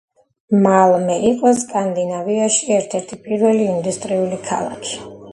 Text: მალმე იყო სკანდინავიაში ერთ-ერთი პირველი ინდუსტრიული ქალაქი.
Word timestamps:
მალმე 0.61 1.17
იყო 1.31 1.51
სკანდინავიაში 1.59 2.73
ერთ-ერთი 2.77 3.19
პირველი 3.27 3.67
ინდუსტრიული 3.75 4.41
ქალაქი. 4.49 4.97